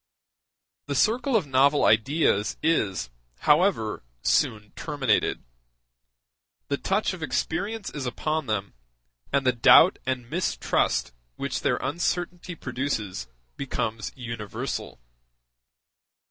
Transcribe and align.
The 0.87 0.95
circle 0.95 1.35
of 1.35 1.45
novel 1.45 1.85
ideas 1.85 2.57
is, 2.63 3.11
however, 3.41 4.01
soon 4.23 4.71
terminated; 4.71 5.43
the 6.69 6.77
touch 6.77 7.13
of 7.13 7.21
experience 7.21 7.91
is 7.91 8.07
upon 8.07 8.47
them, 8.47 8.73
and 9.31 9.45
the 9.45 9.51
doubt 9.53 9.99
and 10.07 10.27
mistrust 10.27 11.13
which 11.35 11.61
their 11.61 11.77
uncertainty 11.77 12.55
produces 12.55 13.27
become 13.57 13.99
universal. 14.15 14.99